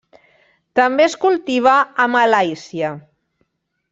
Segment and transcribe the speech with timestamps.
[0.79, 2.93] També es cultiva a Malàisia.